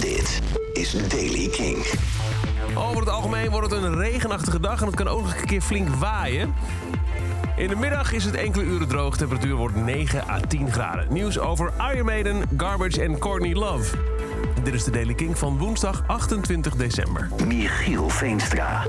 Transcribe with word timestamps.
Dit 0.00 0.40
is 0.72 1.08
Daily 1.08 1.48
King. 1.48 1.86
Over 2.74 3.00
het 3.00 3.08
algemeen 3.08 3.50
wordt 3.50 3.70
het 3.70 3.82
een 3.82 3.98
regenachtige 3.98 4.60
dag 4.60 4.80
en 4.80 4.86
het 4.86 4.94
kan 4.94 5.08
ook 5.08 5.22
nog 5.22 5.34
een 5.34 5.46
keer 5.46 5.60
flink 5.60 5.88
waaien. 5.88 6.54
In 7.56 7.68
de 7.68 7.76
middag 7.76 8.12
is 8.12 8.24
het 8.24 8.34
enkele 8.34 8.64
uren 8.64 8.88
droog. 8.88 9.16
Temperatuur 9.16 9.54
wordt 9.54 9.76
9 9.76 10.28
à 10.28 10.40
10 10.48 10.72
graden. 10.72 11.06
Nieuws 11.10 11.38
over 11.38 11.72
Iron 11.94 12.04
Maiden, 12.04 12.42
Garbage 12.56 13.02
en 13.02 13.18
Courtney 13.18 13.54
Love. 13.54 13.96
Dit 14.62 14.74
is 14.74 14.84
de 14.84 14.90
Daily 14.90 15.14
King 15.14 15.38
van 15.38 15.58
woensdag 15.58 16.02
28 16.06 16.74
december. 16.76 17.28
Michiel 17.46 18.08
Veenstra. 18.08 18.86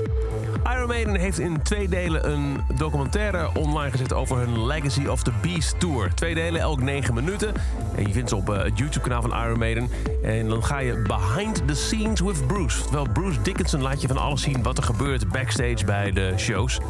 Iron 0.76 0.86
Maiden 0.86 1.14
heeft 1.14 1.38
in 1.38 1.62
twee 1.62 1.88
delen 1.88 2.30
een 2.30 2.60
documentaire 2.74 3.50
online 3.54 3.90
gezet 3.90 4.12
over 4.12 4.36
hun 4.36 4.66
Legacy 4.66 5.06
of 5.06 5.22
the 5.22 5.32
Beast 5.42 5.80
Tour. 5.80 6.14
Twee 6.14 6.34
delen, 6.34 6.60
elk 6.60 6.82
9 6.82 7.14
minuten. 7.14 7.54
En 7.96 8.06
je 8.06 8.12
vindt 8.12 8.28
ze 8.28 8.36
op 8.36 8.50
eh, 8.50 8.62
het 8.62 8.78
YouTube-kanaal 8.78 9.22
van 9.22 9.44
Iron 9.44 9.58
Maiden. 9.58 9.88
En 10.22 10.48
dan 10.48 10.64
ga 10.64 10.78
je 10.78 11.02
behind 11.06 11.62
the 11.66 11.74
scenes 11.74 12.20
with 12.20 12.46
Bruce. 12.46 12.82
Terwijl 12.82 13.06
Bruce 13.12 13.42
Dickinson 13.42 13.82
laat 13.82 14.00
je 14.00 14.08
van 14.08 14.18
alles 14.18 14.42
zien 14.42 14.62
wat 14.62 14.78
er 14.78 14.84
gebeurt 14.84 15.28
backstage 15.28 15.84
bij 15.84 16.12
de 16.12 16.32
shows. 16.36 16.80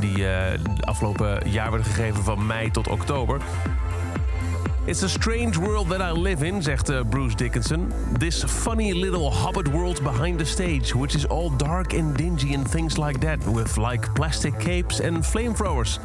Die 0.00 0.16
de 0.16 0.58
afgelopen 0.80 1.50
jaar 1.50 1.70
werden 1.70 1.92
gegeven 1.92 2.24
van 2.24 2.46
mei 2.46 2.70
tot 2.70 2.88
oktober. 2.88 3.40
It's 4.90 5.02
a 5.02 5.08
strange 5.08 5.56
world 5.56 5.88
that 5.88 6.00
I 6.00 6.10
live 6.10 6.46
in, 6.46 6.62
zegt 6.62 6.90
uh, 6.90 7.04
Bruce 7.04 7.36
Dickinson. 7.36 7.92
This 8.18 8.44
funny 8.46 8.92
little 8.92 9.30
hobbit 9.30 9.68
world 9.68 10.02
behind 10.02 10.38
the 10.38 10.44
stage, 10.44 10.94
which 10.94 11.14
is 11.14 11.26
all 11.26 11.56
dark 11.56 11.92
and 11.92 12.16
dingy 12.16 12.54
and 12.54 12.70
things 12.70 12.96
like 12.96 13.18
that, 13.20 13.38
with 13.46 13.76
like 13.76 14.12
plastic 14.14 14.58
capes 14.58 15.00
and 15.00 15.26
flamethrowers. 15.26 15.98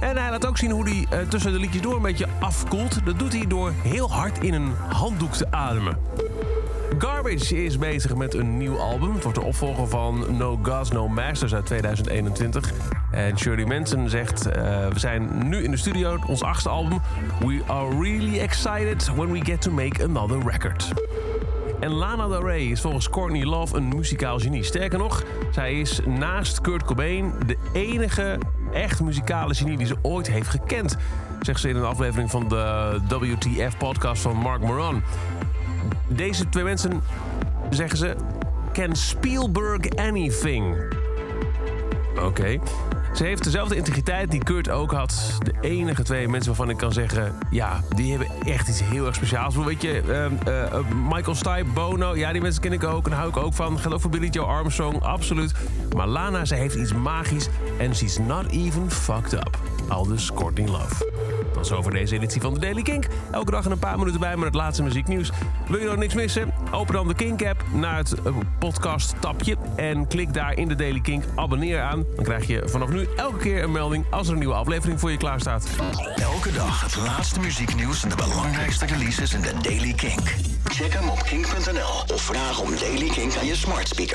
En 0.00 0.16
hij 0.16 0.30
laat 0.30 0.46
ook 0.46 0.56
zien 0.56 0.70
hoe 0.70 0.88
hij 0.88 1.06
uh, 1.12 1.28
tussen 1.28 1.52
de 1.52 1.58
liedjes 1.58 1.82
door 1.82 1.96
een 1.96 2.02
beetje 2.02 2.26
afkoelt. 2.40 3.04
Dat 3.04 3.18
doet 3.18 3.32
hij 3.32 3.46
door 3.46 3.72
heel 3.82 4.10
hard 4.10 4.38
in 4.38 4.54
een 4.54 4.72
handdoek 4.88 5.32
te 5.32 5.46
ademen. 5.50 5.96
Garbage 7.26 7.64
is 7.64 7.78
bezig 7.78 8.14
met 8.14 8.34
een 8.34 8.56
nieuw 8.56 8.78
album. 8.78 9.14
Het 9.14 9.22
wordt 9.22 9.38
de 9.38 9.44
opvolger 9.44 9.88
van 9.88 10.36
No 10.36 10.58
Gods, 10.62 10.90
No 10.90 11.08
Masters 11.08 11.54
uit 11.54 11.66
2021. 11.66 12.72
En 13.10 13.38
Shirley 13.38 13.64
Manson 13.64 14.08
zegt... 14.08 14.46
Uh, 14.46 14.52
we 14.88 14.98
zijn 14.98 15.48
nu 15.48 15.64
in 15.64 15.70
de 15.70 15.76
studio, 15.76 16.18
ons 16.26 16.42
achtste 16.42 16.68
album. 16.68 17.00
We 17.38 17.60
are 17.66 18.00
really 18.00 18.38
excited 18.38 19.14
when 19.14 19.32
we 19.32 19.44
get 19.44 19.60
to 19.62 19.70
make 19.70 20.04
another 20.04 20.38
record. 20.46 20.92
En 21.80 21.90
Lana 21.90 22.28
Del 22.28 22.46
Rey 22.46 22.64
is 22.64 22.80
volgens 22.80 23.10
Courtney 23.10 23.44
Love 23.44 23.76
een 23.76 23.88
muzikaal 23.88 24.38
genie. 24.38 24.62
Sterker 24.62 24.98
nog, 24.98 25.22
zij 25.50 25.80
is 25.80 26.00
naast 26.04 26.60
Kurt 26.60 26.84
Cobain 26.84 27.32
de 27.46 27.56
enige 27.72 28.38
echt 28.72 29.00
muzikale 29.00 29.54
genie 29.54 29.76
die 29.76 29.86
ze 29.86 29.96
ooit 30.02 30.30
heeft 30.30 30.48
gekend. 30.48 30.96
Zegt 31.40 31.60
ze 31.60 31.68
in 31.68 31.76
een 31.76 31.84
aflevering 31.84 32.30
van 32.30 32.48
de 32.48 32.98
WTF-podcast 33.08 34.22
van 34.22 34.36
Mark 34.36 34.60
Moran. 34.60 35.02
Deze 36.08 36.48
twee 36.48 36.64
mensen, 36.64 37.02
zeggen 37.70 37.98
ze, 37.98 38.16
can 38.72 38.96
Spielberg 38.96 39.96
anything? 39.96 40.76
Oké. 42.22 42.58
Ze 43.14 43.24
heeft 43.24 43.44
dezelfde 43.44 43.76
integriteit 43.76 44.30
die 44.30 44.42
Kurt 44.42 44.70
ook 44.70 44.92
had. 44.92 45.38
De 45.42 45.54
enige 45.60 46.02
twee 46.02 46.28
mensen 46.28 46.48
waarvan 46.48 46.70
ik 46.70 46.76
kan 46.76 46.92
zeggen... 46.92 47.34
ja, 47.50 47.80
die 47.94 48.10
hebben 48.10 48.28
echt 48.46 48.68
iets 48.68 48.82
heel 48.82 49.06
erg 49.06 49.14
speciaals. 49.14 49.56
Weet 49.56 49.82
je, 49.82 50.02
uh, 50.08 50.24
uh, 50.48 50.78
Michael 51.08 51.34
Stipe, 51.34 51.64
Bono... 51.74 52.16
ja, 52.16 52.32
die 52.32 52.40
mensen 52.40 52.62
ken 52.62 52.72
ik 52.72 52.84
ook 52.84 53.06
en 53.06 53.12
hou 53.12 53.28
ik 53.28 53.36
ook 53.36 53.54
van. 53.54 53.78
Ook 53.92 54.00
voor 54.00 54.10
Billy 54.10 54.28
Joe 54.28 54.46
Armstrong, 54.46 55.02
absoluut. 55.02 55.54
Maar 55.96 56.06
Lana, 56.06 56.44
ze 56.44 56.54
heeft 56.54 56.74
iets 56.74 56.92
magisch... 56.92 57.48
en 57.78 57.94
she's 57.94 58.18
not 58.18 58.46
even 58.46 58.90
fucked 58.90 59.32
up. 59.32 59.58
Aldus 59.88 60.32
Courtney 60.32 60.68
Love. 60.68 61.10
Tot 61.52 61.66
zover 61.66 61.92
deze 61.92 62.14
editie 62.14 62.40
van 62.40 62.54
de 62.54 62.60
Daily 62.60 62.82
Kink. 62.82 63.06
Elke 63.30 63.50
dag 63.50 63.64
een 63.64 63.78
paar 63.78 63.98
minuten 63.98 64.20
bij 64.20 64.36
met 64.36 64.44
het 64.44 64.54
laatste 64.54 64.82
muzieknieuws. 64.82 65.30
Wil 65.68 65.80
je 65.80 65.86
nog 65.86 65.96
niks 65.96 66.14
missen? 66.14 66.52
Open 66.70 66.94
dan 66.94 67.08
de 67.08 67.14
Kink-app 67.14 67.64
naar 67.72 67.96
het 67.96 68.14
podcast-tapje... 68.58 69.56
en 69.76 70.06
klik 70.06 70.34
daar 70.34 70.58
in 70.58 70.68
de 70.68 70.74
Daily 70.74 71.00
Kink 71.00 71.24
abonneer 71.34 71.80
aan. 71.80 72.04
Dan 72.14 72.24
krijg 72.24 72.46
je 72.46 72.62
vanaf 72.68 72.88
nu 72.88 73.06
elke 73.16 73.38
keer 73.38 73.62
een 73.62 73.72
melding 73.72 74.04
als 74.10 74.26
er 74.26 74.32
een 74.32 74.38
nieuwe 74.38 74.54
aflevering 74.54 75.00
voor 75.00 75.10
je 75.10 75.16
klaar 75.16 75.40
staat. 75.40 75.68
Elke 76.16 76.52
dag 76.52 76.82
het 76.82 76.96
laatste 76.96 77.40
muzieknieuws 77.40 78.02
en 78.02 78.08
de 78.08 78.16
belangrijkste 78.16 78.86
releases 78.86 79.34
in 79.34 79.40
de 79.40 79.52
Daily 79.62 79.92
Kink. 79.92 80.34
Check 80.64 80.92
hem 80.92 81.08
op 81.08 81.22
kink.nl 81.22 82.14
of 82.14 82.22
vraag 82.22 82.60
om 82.60 82.70
Daily 82.80 83.08
Kink 83.08 83.36
aan 83.36 83.46
je 83.46 83.56
smart 83.56 83.88
speaker. 83.88 84.14